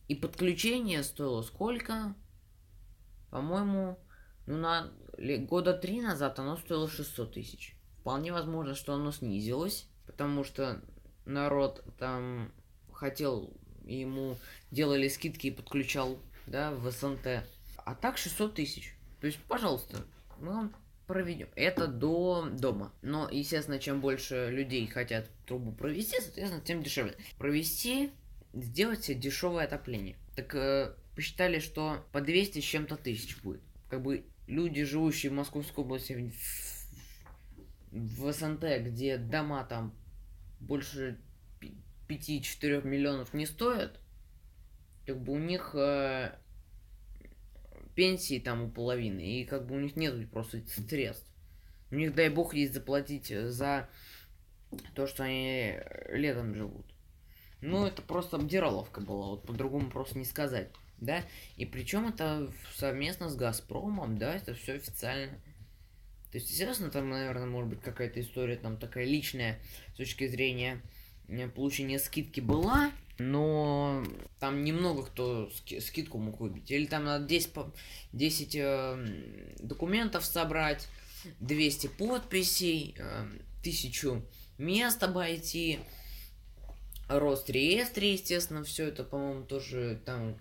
И 0.09 0.15
подключение 0.15 1.03
стоило 1.03 1.41
сколько? 1.43 2.13
По-моему, 3.29 3.99
ну 4.47 4.57
на 4.57 4.91
года 5.19 5.73
три 5.73 6.01
назад 6.01 6.39
оно 6.39 6.57
стоило 6.57 6.89
600 6.89 7.33
тысяч. 7.33 7.75
Вполне 7.99 8.31
возможно, 8.31 8.75
что 8.75 8.93
оно 8.93 9.11
снизилось, 9.11 9.87
потому 10.05 10.43
что 10.43 10.81
народ 11.25 11.83
там 11.97 12.51
хотел, 12.93 13.53
ему 13.85 14.37
делали 14.71 15.07
скидки 15.07 15.47
и 15.47 15.51
подключал, 15.51 16.17
да, 16.47 16.71
в 16.71 16.89
СНТ. 16.89 17.43
А 17.77 17.95
так 17.95 18.17
600 18.17 18.55
тысяч. 18.55 18.95
То 19.21 19.27
есть, 19.27 19.39
пожалуйста, 19.47 19.97
мы 20.39 20.53
вам 20.53 20.75
проведем. 21.07 21.49
Это 21.55 21.87
до 21.87 22.47
дома. 22.51 22.93
Но, 23.01 23.27
естественно, 23.29 23.79
чем 23.79 23.99
больше 23.99 24.49
людей 24.51 24.85
хотят 24.87 25.29
трубу 25.45 25.71
провести, 25.71 26.19
соответственно, 26.21 26.63
тем 26.63 26.83
дешевле. 26.83 27.15
Провести, 27.37 28.11
сделать 28.53 29.03
себе 29.03 29.17
дешевое 29.19 29.65
отопление. 29.65 30.17
Так 30.35 30.53
э, 30.55 30.93
посчитали, 31.15 31.59
что 31.59 32.05
по 32.11 32.21
200 32.21 32.59
с 32.59 32.63
чем-то 32.63 32.95
тысяч 32.95 33.41
будет. 33.41 33.61
Как 33.89 34.01
бы 34.01 34.23
люди, 34.49 34.83
живущие 34.83 35.31
в 35.31 35.35
Московской 35.35 35.83
области, 35.83 36.33
в, 37.91 37.91
в 37.91 38.33
СНТ, 38.33 38.63
где 38.81 39.17
дома 39.17 39.63
там 39.63 39.93
больше 40.59 41.19
5-4 42.07 42.85
миллионов 42.85 43.33
не 43.33 43.45
стоят, 43.45 43.99
как 45.05 45.21
бы 45.21 45.33
у 45.33 45.39
них 45.39 45.75
э, 45.75 46.35
пенсии 47.95 48.39
там 48.39 48.63
у 48.63 48.69
половины, 48.69 49.21
и 49.21 49.45
как 49.45 49.67
бы 49.67 49.75
у 49.75 49.79
них 49.79 49.95
нет 49.95 50.29
просто 50.31 50.61
средств. 50.67 51.25
У 51.91 51.95
них, 51.95 52.13
дай 52.13 52.29
бог, 52.29 52.53
есть 52.53 52.73
заплатить 52.73 53.27
за 53.27 53.89
то, 54.93 55.07
что 55.07 55.23
они 55.23 55.79
летом 56.09 56.55
живут. 56.55 56.85
Ну, 57.61 57.85
это 57.85 58.01
просто 58.01 58.37
обдираловка 58.37 59.01
была, 59.01 59.27
вот 59.27 59.45
по-другому 59.45 59.89
просто 59.89 60.17
не 60.17 60.25
сказать, 60.25 60.71
да? 61.01 61.23
И 61.57 61.65
причем 61.65 62.07
это 62.07 62.51
совместно 62.75 63.29
с 63.29 63.35
Газпромом, 63.35 64.17
да, 64.17 64.35
это 64.35 64.53
все 64.53 64.73
официально. 64.73 65.33
То 66.31 66.37
есть, 66.37 66.49
естественно, 66.51 66.91
там, 66.91 67.09
наверное, 67.09 67.47
может 67.47 67.69
быть 67.69 67.81
какая-то 67.81 68.21
история 68.21 68.55
там 68.55 68.77
такая 68.77 69.05
личная 69.05 69.59
с 69.93 69.97
точки 69.97 70.27
зрения 70.27 70.81
получения 71.55 71.99
скидки 71.99 72.39
была, 72.39 72.91
но 73.17 74.03
там 74.39 74.63
немного 74.63 75.03
кто 75.03 75.49
ски 75.51 75.79
скидку 75.79 76.17
мог 76.17 76.39
выбить. 76.39 76.69
Или 76.71 76.85
там 76.85 77.05
надо 77.05 77.25
10, 77.25 77.51
10 78.13 78.55
э, 78.55 79.55
документов 79.59 80.25
собрать, 80.25 80.87
200 81.39 81.87
подписей, 81.87 82.95
э, 82.97 83.25
1000 83.61 84.21
мест 84.57 85.03
обойти, 85.03 85.79
Росреестре, 87.07 88.13
естественно, 88.13 88.63
все 88.63 88.87
это, 88.87 89.03
по-моему, 89.03 89.43
тоже 89.43 89.99
там 90.05 90.37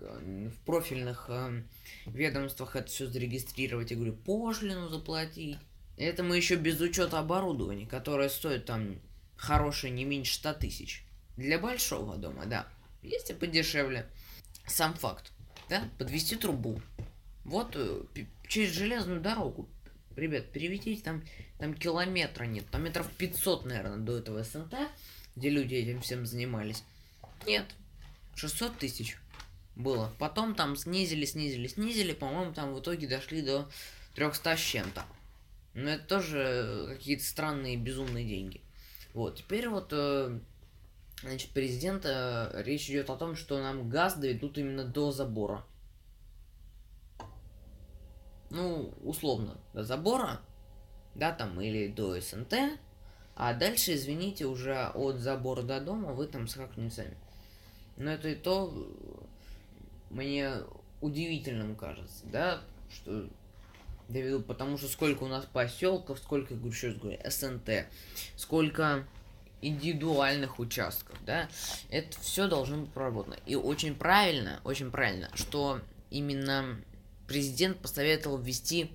в 0.00 0.56
профильных 0.64 1.26
э, 1.28 1.62
ведомствах 2.06 2.76
это 2.76 2.88
все 2.88 3.06
зарегистрировать, 3.06 3.90
я 3.90 3.96
говорю, 3.96 4.14
пошлину 4.14 4.88
заплатить. 4.88 5.58
Это 5.96 6.22
мы 6.22 6.36
еще 6.36 6.56
без 6.56 6.80
учета 6.80 7.18
оборудования, 7.18 7.86
которое 7.86 8.28
стоит 8.28 8.66
там 8.66 9.00
хорошее 9.36 9.92
не 9.92 10.04
меньше 10.04 10.34
100 10.34 10.54
тысяч. 10.54 11.04
Для 11.36 11.58
большого 11.58 12.16
дома, 12.16 12.46
да. 12.46 12.66
Есть 13.02 13.30
и 13.30 13.34
подешевле. 13.34 14.06
Сам 14.66 14.94
факт, 14.94 15.32
да, 15.68 15.88
подвести 15.98 16.36
трубу. 16.36 16.80
Вот 17.44 17.72
э, 17.76 18.02
через 18.48 18.72
железную 18.72 19.20
дорогу. 19.20 19.68
Ребят, 20.16 20.50
переведите, 20.50 21.02
там, 21.02 21.22
там 21.58 21.74
километра 21.74 22.44
нет, 22.44 22.64
там 22.70 22.84
метров 22.84 23.10
500, 23.12 23.66
наверное, 23.66 23.98
до 23.98 24.16
этого 24.16 24.42
СНТ, 24.42 24.74
где 25.36 25.50
люди 25.50 25.74
этим 25.74 26.00
всем 26.00 26.24
занимались. 26.24 26.84
Нет, 27.46 27.66
600 28.34 28.78
тысяч 28.78 29.18
было. 29.76 30.12
Потом 30.18 30.54
там 30.54 30.74
снизили, 30.74 31.24
снизили, 31.24 31.68
снизили, 31.68 32.12
по-моему, 32.12 32.52
там 32.52 32.74
в 32.74 32.80
итоге 32.80 33.06
дошли 33.06 33.42
до 33.42 33.68
300 34.14 34.56
с 34.56 34.60
чем-то. 34.60 35.04
Но 35.74 35.90
это 35.90 36.04
тоже 36.06 36.88
какие-то 36.90 37.24
странные, 37.24 37.76
безумные 37.76 38.26
деньги. 38.26 38.60
Вот, 39.14 39.36
теперь 39.36 39.68
вот 39.68 39.88
э, 39.92 40.40
Значит, 41.22 41.50
президента 41.52 42.52
речь 42.64 42.90
идет 42.90 43.08
о 43.08 43.16
том, 43.16 43.36
что 43.36 43.60
нам 43.60 43.88
газ 43.88 44.16
доведут 44.16 44.58
именно 44.58 44.84
до 44.84 45.12
забора. 45.12 45.64
Ну, 48.50 48.92
условно, 49.02 49.56
до 49.72 49.82
забора, 49.82 50.40
да, 51.14 51.32
там, 51.32 51.60
или 51.60 51.88
до 51.88 52.20
СНТ, 52.20 52.54
а 53.34 53.54
дальше, 53.54 53.94
извините, 53.94 54.46
уже 54.46 54.88
от 54.88 55.16
забора 55.16 55.62
до 55.62 55.80
дома 55.80 56.12
вы 56.12 56.26
там 56.26 56.46
скакнете 56.46 56.94
сами. 56.94 57.16
Но 57.96 58.12
это 58.12 58.28
и 58.28 58.34
то 58.34 59.25
мне 60.10 60.52
удивительным 61.00 61.76
кажется, 61.76 62.24
да, 62.24 62.60
что 62.90 63.28
доведут, 64.08 64.46
потому 64.46 64.78
что 64.78 64.88
сколько 64.88 65.24
у 65.24 65.28
нас 65.28 65.44
поселков, 65.44 66.18
сколько, 66.18 66.54
еще 66.54 66.88
раз 66.88 66.96
говорю, 66.96 67.18
СНТ, 67.28 67.86
сколько 68.36 69.04
индивидуальных 69.62 70.58
участков, 70.58 71.16
да, 71.24 71.48
это 71.90 72.18
все 72.20 72.46
должно 72.48 72.78
быть 72.78 72.92
проработано. 72.92 73.36
И 73.46 73.56
очень 73.56 73.94
правильно, 73.94 74.60
очень 74.64 74.90
правильно, 74.90 75.30
что 75.34 75.80
именно 76.10 76.78
президент 77.26 77.78
посоветовал 77.78 78.38
ввести 78.38 78.92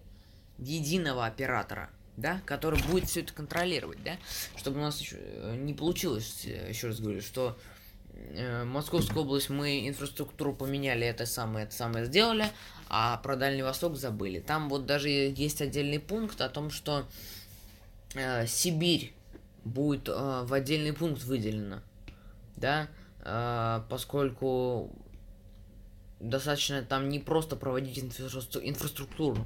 единого 0.57 1.25
оператора, 1.25 1.89
да, 2.15 2.41
который 2.45 2.81
будет 2.83 3.09
все 3.09 3.21
это 3.21 3.33
контролировать, 3.33 4.01
да, 4.03 4.17
чтобы 4.55 4.79
у 4.79 4.81
нас 4.81 4.99
еще 5.01 5.17
э, 5.19 5.55
не 5.57 5.73
получилось, 5.73 6.45
э, 6.45 6.69
еще 6.69 6.87
раз 6.87 6.99
говорю, 6.99 7.21
что 7.21 7.57
Московскую 8.65 9.23
область 9.23 9.49
мы 9.49 9.87
инфраструктуру 9.87 10.53
поменяли, 10.53 11.05
это 11.05 11.25
самое, 11.25 11.65
это 11.65 11.75
самое 11.75 12.05
сделали, 12.05 12.45
а 12.89 13.17
про 13.17 13.35
Дальний 13.35 13.63
Восток 13.63 13.95
забыли. 13.95 14.39
Там 14.39 14.69
вот 14.69 14.85
даже 14.85 15.09
есть 15.09 15.61
отдельный 15.61 15.99
пункт 15.99 16.41
о 16.41 16.49
том, 16.49 16.71
что 16.71 17.05
э, 18.15 18.47
Сибирь 18.47 19.13
будет 19.63 20.09
э, 20.09 20.43
в 20.43 20.53
отдельный 20.53 20.93
пункт 20.93 21.23
выделено, 21.23 21.81
да, 22.55 22.87
э, 23.19 23.81
поскольку 23.89 24.95
достаточно 26.19 26.83
там 26.83 27.09
не 27.09 27.19
просто 27.19 27.55
проводить 27.55 27.99
инфра 27.99 28.25
инфраструктуру, 28.61 29.45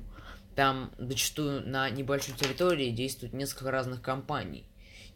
там 0.56 0.92
зачастую 0.98 1.68
на 1.68 1.90
небольшой 1.90 2.36
территории 2.36 2.90
действуют 2.92 3.34
несколько 3.34 3.72
разных 3.72 4.02
компаний, 4.02 4.66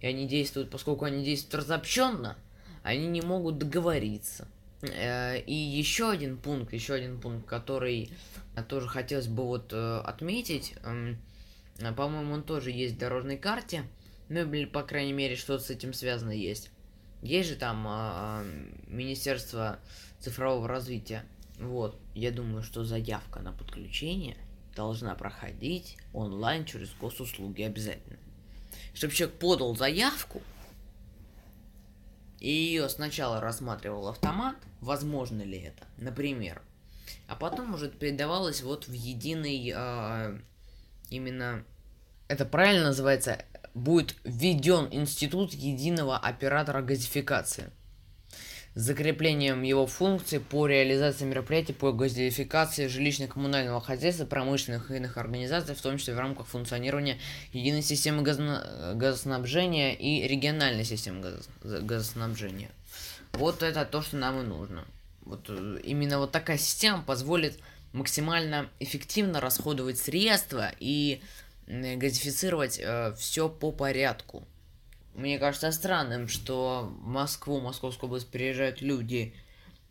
и 0.02 0.08
они 0.08 0.28
действуют, 0.28 0.70
поскольку 0.70 1.06
они 1.06 1.24
действуют 1.24 1.64
разобщенно, 1.64 2.38
они 2.84 3.08
не 3.08 3.22
могут 3.22 3.58
договориться. 3.58 4.48
Э, 4.82 5.40
и 5.40 5.54
еще 5.54 6.10
один 6.10 6.38
пункт, 6.38 6.74
еще 6.74 6.94
один 6.94 7.20
пункт, 7.20 7.48
который 7.48 8.12
тоже 8.68 8.88
хотелось 8.88 9.28
бы 9.28 9.44
вот 9.44 9.74
э, 9.74 10.00
отметить, 10.00 10.76
эм, 10.84 11.18
по-моему, 11.96 12.34
он 12.34 12.44
тоже 12.44 12.72
есть 12.72 12.96
в 12.96 13.00
дорожной 13.00 13.38
карте– 13.38 13.84
ну, 14.30 14.54
или, 14.54 14.66
по 14.66 14.84
крайней 14.84 15.14
мере, 15.14 15.36
что-то 15.36 15.64
с 15.64 15.70
этим 15.72 15.92
связано 15.92 16.32
есть. 16.32 16.70
Есть 17.24 17.50
же 17.50 17.56
там 17.56 17.84
а, 17.88 18.46
Министерство 18.88 19.80
цифрового 20.20 20.68
развития. 20.68 21.26
Вот, 21.60 22.00
я 22.14 22.32
думаю, 22.32 22.64
что 22.64 22.84
заявка 22.84 23.40
на 23.40 23.52
подключение 23.52 24.38
должна 24.76 25.16
проходить 25.16 25.98
онлайн 26.14 26.64
через 26.64 26.94
госуслуги 26.94 27.64
обязательно. 27.64 28.18
Чтобы 28.94 29.14
человек 29.14 29.40
подал 29.40 29.76
заявку, 29.76 30.42
и 32.40 32.50
ее 32.50 32.90
сначала 32.90 33.42
рассматривал 33.42 34.08
автомат, 34.08 34.56
возможно 34.82 35.42
ли 35.42 35.60
это, 35.60 35.86
например, 35.98 36.62
а 37.28 37.36
потом 37.36 37.74
уже 37.74 37.90
передавалось 37.90 38.62
вот 38.62 38.88
в 38.88 38.94
единый 38.94 39.74
э, 39.76 40.40
именно 41.10 41.64
это 42.28 42.46
правильно 42.46 42.88
называется 42.88 43.44
будет 43.74 44.16
введен 44.24 44.88
институт 44.92 45.54
единого 45.54 46.18
оператора 46.18 46.82
газификации 46.82 47.72
закреплением 48.80 49.64
его 49.64 49.86
функций 49.86 50.40
по 50.40 50.66
реализации 50.66 51.26
мероприятий 51.26 51.74
по 51.74 51.92
газификации 51.92 52.88
жилищно-коммунального 52.88 53.82
хозяйства, 53.82 54.26
промышленных 54.26 54.90
и 54.90 54.96
иных 54.96 55.18
организаций, 55.18 55.76
в 55.76 55.82
том 55.82 55.98
числе 55.98 56.16
в 56.16 56.20
рамках 56.20 56.48
функционирования 56.48 57.20
единой 57.52 57.82
системы 57.82 58.22
газно- 58.22 58.94
газоснабжения 58.96 59.94
и 59.94 60.26
региональной 60.26 60.86
системы 60.86 61.22
газ- 61.22 61.50
газоснабжения. 61.62 62.70
Вот 63.34 63.64
это 63.64 63.84
то, 63.84 64.02
что 64.02 64.16
нам 64.16 64.40
и 64.40 64.44
нужно. 64.44 64.86
Вот 65.24 65.46
э, 65.50 65.82
именно 65.84 66.20
вот 66.20 66.32
такая 66.32 66.58
система 66.58 67.04
позволит 67.04 67.60
максимально 67.92 68.70
эффективно 68.80 69.42
расходовать 69.42 69.98
средства 69.98 70.72
и 70.80 71.22
газифицировать 71.68 72.80
э, 72.82 73.14
все 73.18 73.50
по 73.50 73.74
порядку. 73.74 74.48
Мне 75.20 75.38
кажется 75.38 75.70
странным, 75.74 76.30
что 76.30 76.94
в 77.02 77.08
Москву, 77.08 77.60
Московскую 77.60 78.08
область 78.08 78.32
приезжают 78.32 78.80
люди, 78.80 79.36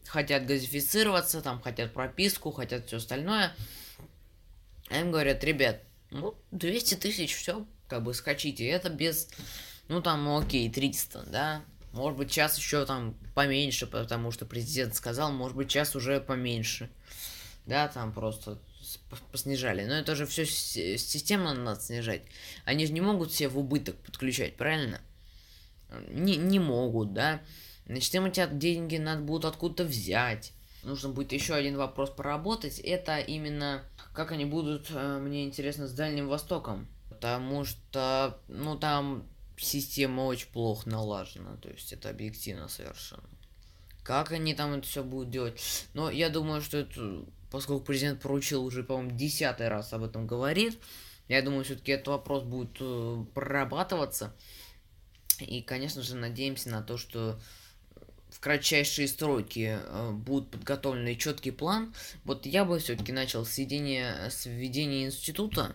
хотят 0.06 0.46
газифицироваться, 0.46 1.42
там 1.42 1.60
хотят 1.60 1.92
прописку, 1.92 2.50
хотят 2.50 2.86
все 2.86 2.96
остальное. 2.96 3.54
А 4.88 5.00
им 5.00 5.10
говорят, 5.10 5.44
ребят, 5.44 5.82
ну, 6.10 6.34
200 6.52 6.94
тысяч, 6.94 7.34
все, 7.36 7.66
как 7.88 8.04
бы 8.04 8.14
скачите. 8.14 8.66
Это 8.68 8.88
без, 8.88 9.28
ну 9.88 10.00
там, 10.00 10.34
окей, 10.34 10.70
300, 10.70 11.24
да. 11.24 11.62
Может 11.92 12.16
быть, 12.16 12.30
час 12.30 12.56
еще 12.56 12.86
там 12.86 13.14
поменьше, 13.34 13.86
потому 13.86 14.30
что 14.30 14.46
президент 14.46 14.94
сказал, 14.94 15.30
может 15.30 15.58
быть, 15.58 15.68
час 15.68 15.94
уже 15.94 16.22
поменьше. 16.22 16.88
Да, 17.66 17.88
там 17.88 18.14
просто 18.14 18.58
поснижали. 19.30 19.84
Но 19.84 19.92
это 19.92 20.14
же 20.14 20.24
все 20.24 20.46
системно 20.46 21.52
надо 21.52 21.82
снижать. 21.82 22.22
Они 22.64 22.86
же 22.86 22.94
не 22.94 23.02
могут 23.02 23.30
все 23.30 23.48
в 23.48 23.58
убыток 23.58 23.96
подключать, 23.96 24.56
правильно? 24.56 25.02
Не, 26.08 26.36
не 26.36 26.58
могут, 26.58 27.12
да. 27.12 27.40
Значит, 27.86 28.14
им 28.14 28.26
эти 28.26 28.46
деньги 28.52 28.96
надо 28.96 29.22
будет 29.22 29.44
откуда-то 29.44 29.84
взять. 29.84 30.52
Нужно 30.82 31.08
будет 31.08 31.32
еще 31.32 31.54
один 31.54 31.76
вопрос 31.76 32.10
проработать. 32.10 32.78
Это 32.78 33.18
именно 33.18 33.82
как 34.12 34.32
они 34.32 34.44
будут, 34.44 34.88
э, 34.90 35.18
мне 35.18 35.44
интересно, 35.44 35.86
с 35.86 35.92
Дальним 35.92 36.28
Востоком. 36.28 36.88
Потому 37.08 37.64
что, 37.64 38.38
ну, 38.48 38.76
там 38.76 39.26
система 39.56 40.22
очень 40.22 40.48
плохо 40.48 40.88
налажена. 40.88 41.56
То 41.56 41.68
есть 41.68 41.92
это 41.92 42.10
объективно 42.10 42.68
совершенно. 42.68 43.22
Как 44.02 44.32
они 44.32 44.54
там 44.54 44.74
это 44.74 44.86
все 44.86 45.04
будут 45.04 45.30
делать? 45.30 45.60
Но 45.94 46.10
я 46.10 46.30
думаю, 46.30 46.62
что 46.62 46.78
это, 46.78 47.24
поскольку 47.50 47.84
президент 47.84 48.20
поручил 48.20 48.64
уже, 48.64 48.82
по-моему, 48.82 49.16
десятый 49.16 49.68
раз 49.68 49.92
об 49.92 50.02
этом 50.02 50.26
говорит, 50.26 50.78
я 51.28 51.42
думаю, 51.42 51.64
все-таки 51.64 51.92
этот 51.92 52.08
вопрос 52.08 52.42
будет 52.42 52.76
э, 52.80 53.24
прорабатываться. 53.34 54.34
И, 55.44 55.62
конечно 55.62 56.02
же, 56.02 56.16
надеемся 56.16 56.70
на 56.70 56.82
то, 56.82 56.96
что 56.96 57.38
в 58.30 58.40
кратчайшие 58.40 59.08
сроки 59.08 59.78
э, 59.80 60.12
будут 60.12 60.50
подготовлены 60.50 61.16
четкий 61.16 61.50
план. 61.50 61.94
Вот 62.24 62.46
я 62.46 62.64
бы 62.64 62.78
все-таки 62.78 63.12
начал 63.12 63.44
с 63.44 63.56
введения, 63.58 64.28
с 64.30 64.46
введения 64.46 65.06
института, 65.06 65.74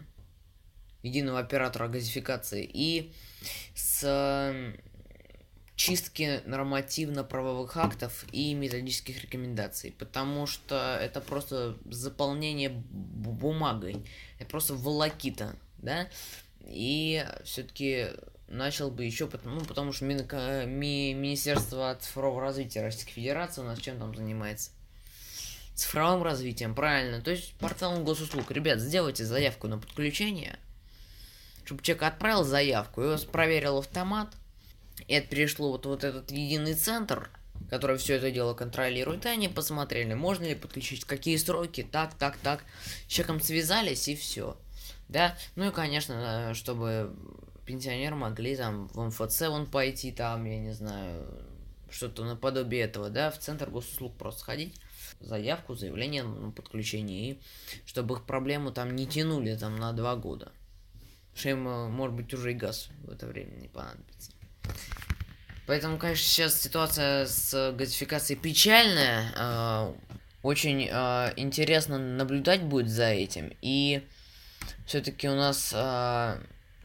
единого 1.01 1.39
оператора 1.39 1.87
газификации, 1.87 2.69
и 2.71 3.13
с 3.75 4.73
чистки 5.75 6.41
нормативно-правовых 6.45 7.75
актов 7.77 8.25
и 8.31 8.53
методических 8.53 9.21
рекомендаций, 9.21 9.93
потому 9.97 10.45
что 10.45 10.97
это 11.01 11.19
просто 11.19 11.77
заполнение 11.85 12.69
бумагой, 12.69 14.05
это 14.39 14.49
просто 14.49 14.75
волокита, 14.75 15.55
да, 15.79 16.07
и 16.61 17.25
все-таки 17.43 18.09
начал 18.47 18.91
бы 18.91 19.05
еще, 19.05 19.29
ну, 19.43 19.61
потому 19.61 19.93
что 19.93 20.05
Мин, 20.05 20.27
ми, 20.67 21.13
Министерство 21.13 21.97
цифрового 21.99 22.41
развития 22.41 22.81
Российской 22.81 23.13
Федерации 23.13 23.61
у 23.61 23.65
нас 23.65 23.79
чем 23.79 23.99
там 23.99 24.15
занимается? 24.15 24.71
Цифровым 25.75 26.23
развитием, 26.23 26.75
правильно. 26.75 27.21
То 27.21 27.31
есть 27.31 27.53
порталом 27.55 28.03
госуслуг. 28.03 28.51
Ребят, 28.51 28.79
сделайте 28.79 29.25
заявку 29.25 29.67
на 29.67 29.79
подключение, 29.79 30.59
чтобы 31.65 31.81
человек 31.81 32.03
отправил 32.03 32.43
заявку, 32.43 33.01
его 33.01 33.17
проверил 33.31 33.79
автомат, 33.79 34.35
и 35.07 35.13
это 35.13 35.27
перешло 35.27 35.71
вот, 35.71 35.85
вот 35.85 36.03
этот 36.03 36.29
единый 36.31 36.75
центр, 36.75 37.31
который 37.69 37.97
все 37.97 38.15
это 38.15 38.29
дело 38.29 38.53
контролирует, 38.53 39.25
и 39.25 39.29
они 39.29 39.47
посмотрели, 39.47 40.13
можно 40.13 40.45
ли 40.45 40.53
подключить, 40.53 41.05
какие 41.05 41.37
сроки, 41.37 41.81
так, 41.83 42.13
так, 42.13 42.37
так. 42.37 42.63
С 43.07 43.11
человеком 43.11 43.41
связались, 43.41 44.07
и 44.07 44.15
все. 44.15 44.57
Да, 45.09 45.35
ну 45.55 45.69
и, 45.69 45.71
конечно, 45.71 46.53
чтобы 46.53 47.15
пенсионеры 47.65 48.15
могли 48.15 48.55
там 48.55 48.87
в 48.89 48.99
МФЦ 49.07 49.41
вон 49.47 49.65
пойти, 49.65 50.11
там, 50.11 50.45
я 50.45 50.59
не 50.59 50.73
знаю, 50.73 51.25
что-то 51.89 52.25
наподобие 52.25 52.81
этого, 52.81 53.09
да, 53.09 53.31
в 53.31 53.37
центр 53.37 53.69
госуслуг 53.69 54.17
просто 54.17 54.41
сходить, 54.41 54.79
заявку, 55.19 55.75
заявление 55.75 56.23
на 56.23 56.51
подключение, 56.51 57.31
и 57.31 57.41
чтобы 57.85 58.15
их 58.15 58.25
проблему 58.25 58.71
там 58.71 58.95
не 58.95 59.07
тянули 59.07 59.55
там 59.55 59.77
на 59.77 59.93
два 59.93 60.15
года. 60.15 60.51
Что 61.35 61.49
им, 61.49 61.67
э, 61.67 61.87
может 61.87 62.15
быть, 62.15 62.33
уже 62.33 62.51
и 62.51 62.55
газ 62.55 62.89
в 63.03 63.11
это 63.11 63.25
время 63.25 63.55
не 63.55 63.67
понадобится. 63.67 64.31
Поэтому, 65.65 65.97
конечно, 65.97 66.23
сейчас 66.23 66.61
ситуация 66.61 67.25
с 67.25 67.73
газификацией 67.75 68.39
печальная. 68.39 69.33
Э, 69.35 69.93
очень 70.43 70.87
э, 70.91 71.33
интересно 71.37 71.97
наблюдать 71.97 72.63
будет 72.63 72.89
за 72.89 73.05
этим. 73.05 73.55
И 73.61 74.05
все-таки 74.85 75.27
у 75.29 75.35
нас 75.35 75.73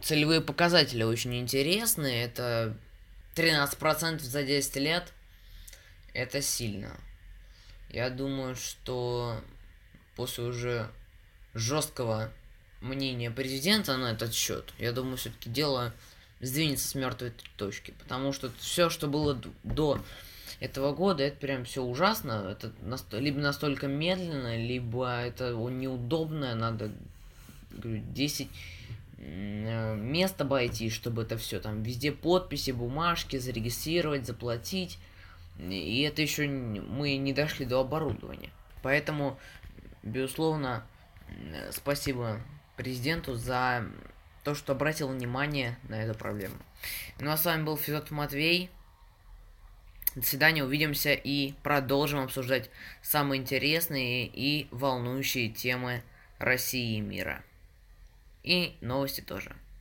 целевые 0.01 0.41
показатели 0.41 1.03
очень 1.03 1.35
интересные. 1.39 2.25
Это 2.25 2.77
13% 3.35 4.21
за 4.21 4.43
10 4.43 4.77
лет. 4.77 5.13
Это 6.15 6.43
сильно. 6.43 6.97
Я 7.91 8.11
думаю, 8.11 8.57
что 8.57 9.41
после 10.17 10.45
уже 10.45 10.91
жесткого 11.55 12.33
мнения 12.81 13.31
президента 13.31 13.97
на 13.97 14.13
этот 14.13 14.35
счет, 14.35 14.73
я 14.79 14.93
думаю, 14.93 15.17
все-таки 15.17 15.51
дело 15.51 15.93
сдвинется 16.41 16.89
с 16.89 16.95
мертвой 16.95 17.33
точки. 17.57 17.93
Потому 17.99 18.33
что 18.33 18.51
все, 18.59 18.91
что 18.91 19.09
было 19.09 19.41
до 19.63 20.01
этого 20.61 20.93
года, 20.93 21.23
это 21.23 21.37
прям 21.39 21.65
все 21.65 21.83
ужасно. 21.83 22.57
Это 22.57 23.19
либо 23.19 23.39
настолько 23.41 23.87
медленно, 23.87 24.57
либо 24.57 25.21
это 25.21 25.53
неудобно. 25.53 26.55
Надо 26.55 26.93
говорю, 27.71 28.03
10 28.13 28.49
Э, 28.49 28.78
место 29.19 30.45
обойти, 30.45 30.91
чтобы 30.91 31.23
это 31.23 31.37
все 31.37 31.61
там 31.61 31.83
везде 31.83 32.13
подписи, 32.13 32.71
бумажки, 32.71 33.37
зарегистрировать, 33.37 34.27
заплатить. 34.27 34.99
И 35.59 36.03
это 36.03 36.23
еще 36.23 36.47
мы 36.47 37.17
не 37.17 37.33
дошли 37.33 37.67
до 37.67 37.81
оборудования. 37.81 38.51
Поэтому, 38.83 39.39
безусловно, 40.05 40.87
спасибо 41.73 42.41
президенту 42.77 43.35
за 43.35 43.85
то, 44.45 44.55
что 44.55 44.73
обратил 44.73 45.09
внимание 45.09 45.77
на 45.89 46.01
эту 46.01 46.17
проблему. 46.17 46.55
Ну 47.19 47.31
а 47.33 47.37
с 47.37 47.45
вами 47.45 47.65
был 47.65 47.77
Федот 47.77 48.13
Матвей. 48.13 48.71
До 50.15 50.25
свидания, 50.25 50.65
увидимся 50.65 51.13
и 51.13 51.53
продолжим 51.63 52.21
обсуждать 52.21 52.71
самые 53.03 53.41
интересные 53.41 54.27
и 54.27 54.69
волнующие 54.71 55.49
темы 55.49 56.03
России 56.39 56.97
и 56.97 57.01
мира. 57.01 57.43
И 58.49 58.79
новости 58.81 59.21
тоже. 59.21 59.55